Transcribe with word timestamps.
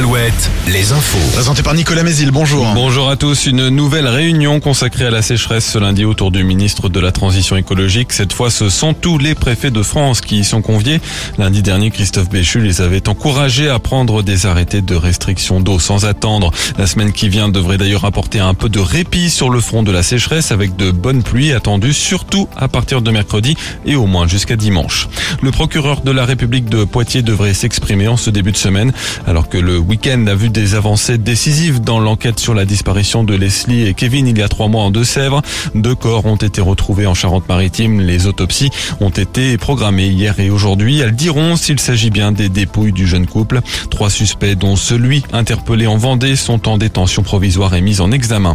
Alouette, 0.00 0.50
les 0.66 0.92
infos. 0.92 1.18
Présenté 1.34 1.62
par 1.62 1.74
Nicolas 1.74 2.02
Mézil, 2.02 2.30
bonjour. 2.30 2.66
Bonjour 2.74 3.10
à 3.10 3.16
tous. 3.16 3.44
Une 3.44 3.68
nouvelle 3.68 4.06
réunion 4.06 4.58
consacrée 4.58 5.04
à 5.04 5.10
la 5.10 5.20
sécheresse 5.20 5.66
ce 5.66 5.76
lundi 5.78 6.06
autour 6.06 6.30
du 6.30 6.42
ministre 6.42 6.88
de 6.88 6.98
la 7.00 7.12
Transition 7.12 7.54
écologique. 7.54 8.14
Cette 8.14 8.32
fois, 8.32 8.50
ce 8.50 8.70
sont 8.70 8.94
tous 8.94 9.18
les 9.18 9.34
préfets 9.34 9.70
de 9.70 9.82
France 9.82 10.22
qui 10.22 10.38
y 10.38 10.44
sont 10.44 10.62
conviés. 10.62 11.02
Lundi 11.36 11.60
dernier, 11.60 11.90
Christophe 11.90 12.30
Béchu 12.30 12.60
les 12.60 12.80
avait 12.80 13.10
encouragés 13.10 13.68
à 13.68 13.78
prendre 13.78 14.22
des 14.22 14.46
arrêtés 14.46 14.80
de 14.80 14.94
restriction 14.94 15.60
d'eau 15.60 15.78
sans 15.78 16.06
attendre. 16.06 16.50
La 16.78 16.86
semaine 16.86 17.12
qui 17.12 17.28
vient 17.28 17.50
devrait 17.50 17.76
d'ailleurs 17.76 18.06
apporter 18.06 18.38
un 18.38 18.54
peu 18.54 18.70
de 18.70 18.80
répit 18.80 19.28
sur 19.28 19.50
le 19.50 19.60
front 19.60 19.82
de 19.82 19.92
la 19.92 20.02
sécheresse 20.02 20.50
avec 20.50 20.76
de 20.76 20.92
bonnes 20.92 21.22
pluies 21.22 21.52
attendues 21.52 21.92
surtout 21.92 22.48
à 22.56 22.68
partir 22.68 23.02
de 23.02 23.10
mercredi 23.10 23.54
et 23.84 23.96
au 23.96 24.06
moins 24.06 24.26
jusqu'à 24.26 24.56
dimanche. 24.56 25.08
Le 25.42 25.50
procureur 25.50 26.00
de 26.00 26.10
la 26.10 26.24
République 26.24 26.70
de 26.70 26.84
Poitiers 26.84 27.20
devrait 27.20 27.52
s'exprimer 27.52 28.08
en 28.08 28.16
ce 28.16 28.30
début 28.30 28.52
de 28.52 28.56
semaine 28.56 28.94
alors 29.26 29.50
que 29.50 29.58
le 29.58 29.89
week-end 29.90 30.24
a 30.28 30.36
vu 30.36 30.50
des 30.50 30.76
avancées 30.76 31.18
décisives 31.18 31.80
dans 31.80 31.98
l'enquête 31.98 32.38
sur 32.38 32.54
la 32.54 32.64
disparition 32.64 33.24
de 33.24 33.34
Leslie 33.34 33.88
et 33.88 33.94
Kevin 33.94 34.28
il 34.28 34.38
y 34.38 34.42
a 34.42 34.48
trois 34.48 34.68
mois 34.68 34.84
en 34.84 34.92
Deux-Sèvres. 34.92 35.42
Deux 35.74 35.96
corps 35.96 36.26
ont 36.26 36.36
été 36.36 36.60
retrouvés 36.60 37.08
en 37.08 37.14
Charente-Maritime. 37.14 38.00
Les 38.00 38.28
autopsies 38.28 38.70
ont 39.00 39.10
été 39.10 39.58
programmées 39.58 40.06
hier 40.06 40.38
et 40.38 40.48
aujourd'hui. 40.48 41.00
Elles 41.00 41.16
diront 41.16 41.56
s'il 41.56 41.80
s'agit 41.80 42.10
bien 42.10 42.30
des 42.30 42.48
dépouilles 42.48 42.92
du 42.92 43.04
jeune 43.04 43.26
couple. 43.26 43.62
Trois 43.90 44.10
suspects, 44.10 44.54
dont 44.54 44.76
celui 44.76 45.24
interpellé 45.32 45.88
en 45.88 45.96
Vendée, 45.96 46.36
sont 46.36 46.68
en 46.68 46.78
détention 46.78 47.24
provisoire 47.24 47.74
et 47.74 47.80
mis 47.80 48.00
en 48.00 48.12
examen. 48.12 48.54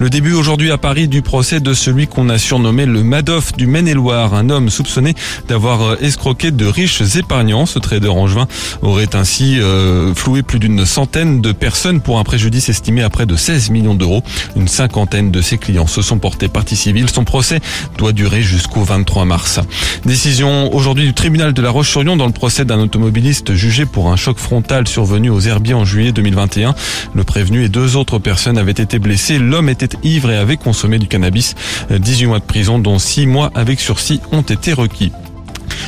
Le 0.00 0.10
début 0.10 0.32
aujourd'hui 0.32 0.72
à 0.72 0.78
Paris 0.78 1.06
du 1.06 1.22
procès 1.22 1.60
de 1.60 1.74
celui 1.74 2.08
qu'on 2.08 2.28
a 2.28 2.38
surnommé 2.38 2.86
le 2.86 3.04
Madoff 3.04 3.52
du 3.52 3.68
Maine-et-Loire, 3.68 4.34
un 4.34 4.50
homme 4.50 4.68
soupçonné 4.68 5.14
d'avoir 5.46 6.02
escroqué 6.02 6.50
de 6.50 6.66
riches 6.66 7.02
épargnants. 7.14 7.66
Ce 7.66 7.78
trader 7.78 8.08
angevin 8.08 8.48
aurait 8.80 9.14
ainsi 9.14 9.60
euh, 9.60 10.12
floué 10.16 10.42
plus 10.42 10.58
d'une 10.58 10.71
centaine 10.84 11.40
de 11.40 11.52
personnes 11.52 12.00
pour 12.00 12.18
un 12.18 12.24
préjudice 12.24 12.68
estimé 12.68 13.02
à 13.02 13.10
près 13.10 13.26
de 13.26 13.36
16 13.36 13.70
millions 13.70 13.94
d'euros. 13.94 14.22
Une 14.56 14.68
cinquantaine 14.68 15.30
de 15.30 15.40
ses 15.40 15.58
clients 15.58 15.86
se 15.86 16.02
sont 16.02 16.18
portés 16.18 16.48
partie 16.48 16.76
civile. 16.76 17.08
Son 17.10 17.24
procès 17.24 17.60
doit 17.98 18.12
durer 18.12 18.42
jusqu'au 18.42 18.82
23 18.82 19.24
mars. 19.24 19.60
Décision 20.04 20.74
aujourd'hui 20.74 21.04
du 21.04 21.14
tribunal 21.14 21.52
de 21.52 21.62
la 21.62 21.70
Roche-sur-Yon 21.70 22.16
dans 22.16 22.26
le 22.26 22.32
procès 22.32 22.64
d'un 22.64 22.80
automobiliste 22.80 23.54
jugé 23.54 23.86
pour 23.86 24.10
un 24.10 24.16
choc 24.16 24.38
frontal 24.38 24.88
survenu 24.88 25.30
aux 25.30 25.40
Herbiers 25.40 25.74
en 25.74 25.84
juillet 25.84 26.12
2021. 26.12 26.74
Le 27.14 27.24
prévenu 27.24 27.64
et 27.64 27.68
deux 27.68 27.96
autres 27.96 28.18
personnes 28.18 28.58
avaient 28.58 28.72
été 28.72 28.98
blessés. 28.98 29.38
L'homme 29.38 29.68
était 29.68 29.96
ivre 30.02 30.30
et 30.30 30.36
avait 30.36 30.56
consommé 30.56 30.98
du 30.98 31.06
cannabis. 31.06 31.54
18 31.90 32.26
mois 32.26 32.38
de 32.38 32.44
prison 32.44 32.78
dont 32.78 32.98
6 32.98 33.26
mois 33.26 33.50
avec 33.54 33.80
sursis 33.80 34.20
ont 34.32 34.42
été 34.42 34.72
requis. 34.72 35.12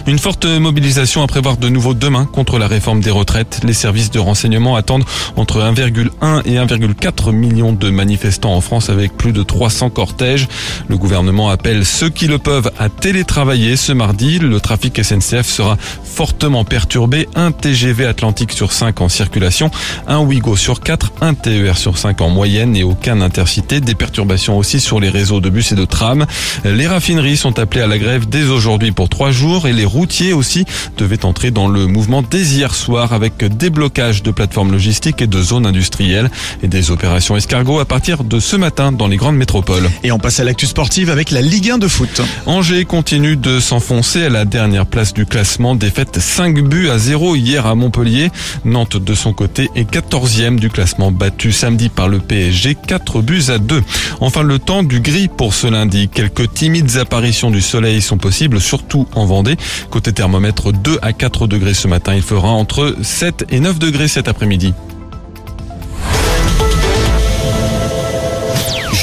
Une 0.07 0.19
forte 0.19 0.45
mobilisation 0.45 1.23
à 1.23 1.27
prévoir 1.27 1.57
de 1.57 1.71
nouveau 1.71 1.95
demain 1.95 2.27
contre 2.27 2.59
la 2.59 2.67
réforme 2.67 3.01
des 3.01 3.11
retraites. 3.11 3.61
Les 3.65 3.73
services 3.73 4.11
de 4.11 4.19
renseignement 4.19 4.77
attendent 4.77 5.05
entre 5.35 5.61
1,1 5.61 6.43
et 6.45 6.57
1,4 6.57 7.33
millions 7.33 7.73
de 7.73 7.89
manifestants 7.89 8.55
en 8.55 8.61
France 8.61 8.91
avec 8.91 9.17
plus 9.17 9.33
de 9.33 9.43
300 9.43 9.89
cortèges. 9.89 10.47
Le 10.89 10.99
gouvernement 10.99 11.49
appelle 11.49 11.87
ceux 11.87 12.11
qui 12.11 12.27
le 12.27 12.37
peuvent 12.37 12.71
à 12.79 12.91
télétravailler 12.91 13.77
ce 13.77 13.93
mardi. 13.93 14.39
Le 14.39 14.61
trafic 14.61 15.03
SNCF 15.03 15.47
sera 15.47 15.79
fortement 16.05 16.67
perturbé. 16.67 17.27
Un 17.35 17.51
TGV 17.51 18.05
Atlantique 18.05 18.53
sur 18.53 18.73
5 18.73 19.01
en 19.01 19.09
circulation, 19.09 19.71
un 20.07 20.19
Ouigo 20.19 20.55
sur 20.55 20.81
4, 20.81 21.13
un 21.23 21.33
TER 21.33 21.79
sur 21.79 21.97
5 21.97 22.21
en 22.21 22.29
moyenne 22.29 22.77
et 22.77 22.83
aucun 22.83 23.23
intercité. 23.23 23.81
Des 23.81 23.95
perturbations 23.95 24.59
aussi 24.59 24.81
sur 24.81 25.01
les 25.01 25.09
réseaux 25.09 25.41
de 25.41 25.49
bus 25.49 25.73
et 25.73 25.77
de 25.77 25.87
tram. 25.87 26.27
Les 26.67 26.87
raffineries 26.87 27.39
sont 27.39 27.59
appelées 27.59 27.81
à 27.83 27.87
la 27.87 27.99
grève 27.99 28.29
dès 28.29 28.45
aujourd'hui 28.45 28.93
pour 28.93 29.09
trois 29.09 29.31
jours 29.31 29.67
et 29.67 29.73
les 29.73 29.94
routiers 29.95 30.33
aussi 30.33 30.65
devaient 30.99 31.25
entrer 31.25 31.51
dans 31.51 31.69
le 31.69 31.87
mouvement 31.87 32.23
dès 32.23 32.43
hier 32.43 32.75
soir 32.75 33.13
avec 33.13 33.45
des 33.45 33.71
blocages 33.71 34.23
de 34.23 34.31
plateformes 34.31 34.73
logistiques 34.73 35.23
et 35.23 35.27
de 35.27 35.41
zones 35.41 35.67
industrielles 35.67 36.31
et 36.63 36.69
des 36.69 36.91
opérations 36.91 37.37
escargots 37.37 37.79
à 37.79 37.85
partir 37.85 38.25
de 38.25 38.41
ce 38.41 38.57
matin 38.57 38.93
dans 38.93 39.07
les 39.07 39.17
grandes 39.17 39.37
métropoles. 39.37 39.89
Et 40.03 40.13
on 40.13 40.19
passe 40.19 40.41
à 40.41 40.45
l'actu 40.45 40.67
sportive 40.67 41.11
avec 41.11 41.31
la 41.31 41.41
Ligue 41.41 41.71
1 41.71 41.79
de 41.79 41.89
foot. 41.89 42.21
Angers 42.47 42.85
continue 42.85 43.37
de 43.37 43.61
s'enfoncer 43.61 44.25
à 44.25 44.29
la 44.29 44.45
dernière 44.45 44.87
place 44.87 45.15
du 45.15 45.27
classement, 45.27 45.75
défaite 45.75 46.19
5 46.19 46.63
buts 46.63 46.89
à 46.91 46.99
0 46.99 47.37
hier 47.37 47.67
à 47.67 47.75
Montpellier. 47.75 48.31
Nantes 48.65 48.97
de 48.97 49.15
son 49.15 49.33
côté 49.33 49.71
est 49.75 49.91
14e 49.91 50.59
du 50.59 50.71
classement 50.71 51.13
battu 51.13 51.53
samedi 51.53 51.89
par 51.89 52.09
le 52.09 52.19
PSG, 52.19 52.77
4 52.87 53.23
buts 53.23 53.45
à 53.49 53.59
2. 53.59 53.83
Enfin 54.21 54.43
le 54.43 54.59
temps 54.59 54.83
du 54.83 55.01
gris 55.01 55.29
pour 55.29 55.55
ce 55.55 55.67
lundi. 55.67 56.09
Quelques 56.09 56.53
timides 56.53 56.97
apparitions 56.97 57.51
du 57.51 57.61
soleil 57.61 58.03
sont 58.03 58.19
possibles, 58.19 58.61
surtout 58.61 59.07
en 59.15 59.25
Vendée. 59.27 59.57
Côté 59.91 60.13
thermomètre, 60.13 60.73
2 60.73 60.99
à 61.03 61.13
4 61.13 61.47
degrés 61.47 61.75
ce 61.75 61.89
matin. 61.89 62.15
Il 62.15 62.23
fera 62.23 62.49
entre 62.49 62.97
7 63.03 63.47
et 63.51 63.61
9 63.61 63.79
degrés 63.79 64.09
cet 64.09 64.29
après-midi. 64.29 64.75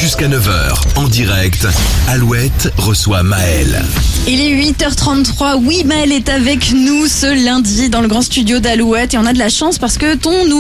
Jusqu'à 0.02 0.28
9h, 0.28 0.98
en 0.98 1.08
direct, 1.08 1.68
Alouette 2.08 2.74
reçoit 2.78 3.22
Maël. 3.22 3.84
Il 4.28 4.42
est 4.42 4.72
8h33. 4.72 5.64
Oui, 5.64 5.84
Maël 5.86 6.12
est 6.12 6.28
avec 6.28 6.72
nous 6.74 7.06
ce 7.06 7.46
lundi 7.46 7.90
dans 7.90 8.02
le 8.02 8.08
grand 8.08 8.24
studio 8.24 8.60
d'Alouette 8.60 9.14
et 9.14 9.20
on 9.20 9.26
a 9.28 9.34
de 9.34 9.38
la 9.38 9.50
chance 9.50 9.78
parce 9.78 10.00
que 10.00 10.16
ton 10.16 10.46
nouveau 10.48 10.60